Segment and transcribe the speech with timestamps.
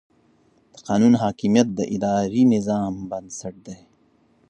[0.73, 3.77] د قانون حاکمیت د اداري نظام بنسټ دی.